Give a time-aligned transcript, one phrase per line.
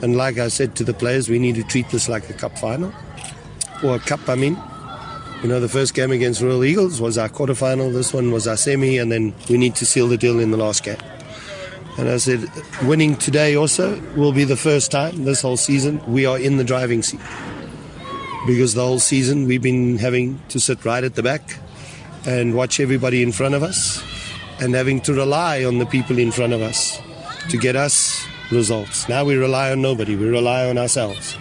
[0.00, 2.58] And like I said to the players, we need to treat this like a cup
[2.58, 2.92] final
[3.84, 4.60] or a cup, I mean.
[5.40, 8.56] You know, the first game against Royal Eagles was our quarterfinal, this one was our
[8.56, 10.98] semi, and then we need to seal the deal in the last game.
[11.96, 12.50] And I said,
[12.82, 16.64] winning today also will be the first time this whole season we are in the
[16.64, 17.20] driving seat.
[18.48, 21.60] Because the whole season we've been having to sit right at the back
[22.26, 24.02] and watch everybody in front of us
[24.60, 27.00] and having to rely on the people in front of us
[27.50, 29.08] to get us results.
[29.08, 31.36] Now we rely on nobody, we rely on ourselves.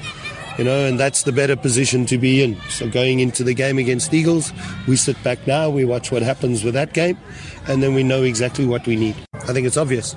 [0.57, 2.60] You know, and that's the better position to be in.
[2.70, 4.54] So going into the game against Eagles,
[4.88, 7.18] we sit back now, we watch what happens with that game,
[7.68, 9.16] and then we know exactly what we need.
[9.34, 10.16] I think it's obvious,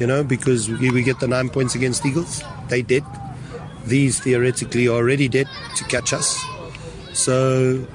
[0.00, 3.04] you know, because we, get the nine points against Eagles, they did.
[3.84, 6.42] These theoretically already dead to catch us.
[7.12, 7.86] So,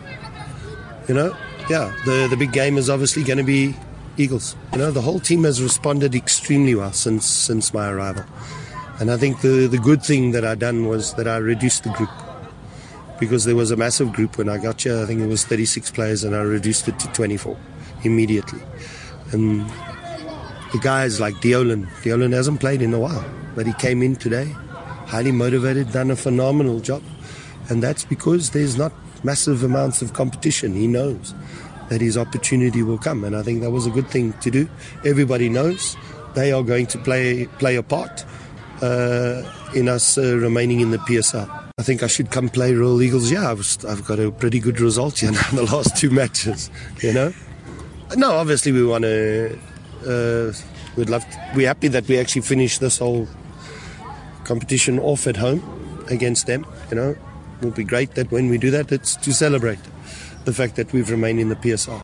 [1.08, 1.36] you know,
[1.70, 3.74] yeah, the, the big game is obviously going to be
[4.20, 4.56] Eagles.
[4.74, 8.24] You know, the whole team has responded extremely well since since my arrival.
[9.00, 11.92] And I think the, the good thing that I done was that I reduced the
[11.92, 12.10] group
[13.20, 15.02] because there was a massive group when I got here.
[15.02, 17.58] I think it was 36 players, and I reduced it to 24
[18.04, 18.62] immediately.
[19.32, 19.62] And
[20.72, 24.46] the guys like Deolin, Deolin hasn't played in a while, but he came in today,
[25.06, 27.04] highly motivated, done a phenomenal job.
[27.70, 28.94] And that's because there's not
[29.24, 30.74] massive amounts of competition.
[30.74, 31.34] He knows
[31.90, 34.70] that his opportunity will come, and I think that was a good thing to do.
[35.06, 35.96] Everybody knows
[36.36, 38.26] they are going to play play a part
[38.82, 39.44] uh,
[39.74, 41.50] in us uh, remaining in the PSL.
[41.80, 43.32] I think I should come play Royal Eagles.
[43.32, 46.70] Yeah, I've, I've got a pretty good result here now in the last two matches.
[47.02, 47.34] You know,
[48.16, 49.58] no, obviously we want to.
[50.06, 50.54] Uh,
[50.96, 51.30] we'd love.
[51.30, 53.28] To, we're happy that we actually finished this whole
[54.44, 55.62] competition off at home
[56.10, 56.66] against them.
[56.90, 59.80] You know, it would be great that when we do that, it's to celebrate
[60.48, 62.02] the fact that we've remained in the PSL.